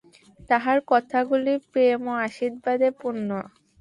তাঁহার 0.49 0.79
কথাগুলি 0.87 1.53
প্রেম 1.69 2.01
ও 2.07 2.25
আশীর্বাদে 2.25 2.89
পূর্ণ। 2.99 3.29